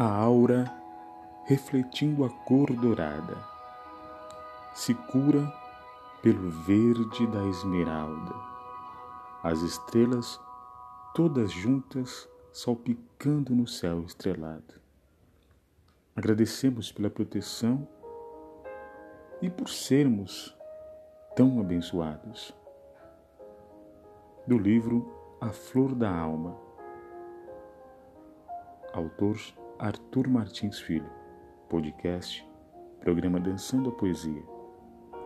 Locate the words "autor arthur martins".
28.94-30.78